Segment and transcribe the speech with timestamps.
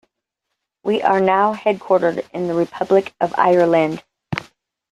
[0.83, 4.03] We are now headquartered in the Republic of Ireland.